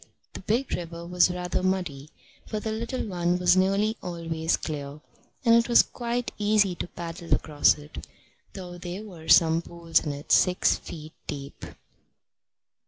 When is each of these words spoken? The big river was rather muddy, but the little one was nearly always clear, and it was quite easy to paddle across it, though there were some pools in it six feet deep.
The 0.33 0.39
big 0.39 0.73
river 0.73 1.05
was 1.05 1.29
rather 1.29 1.61
muddy, 1.61 2.09
but 2.49 2.63
the 2.63 2.71
little 2.71 3.05
one 3.07 3.37
was 3.37 3.55
nearly 3.55 3.97
always 4.01 4.57
clear, 4.57 4.99
and 5.45 5.53
it 5.53 5.69
was 5.69 5.83
quite 5.83 6.31
easy 6.39 6.73
to 6.73 6.87
paddle 6.87 7.31
across 7.35 7.77
it, 7.77 8.07
though 8.53 8.79
there 8.79 9.03
were 9.03 9.27
some 9.29 9.61
pools 9.61 10.03
in 10.03 10.11
it 10.11 10.31
six 10.31 10.75
feet 10.75 11.13
deep. 11.27 11.63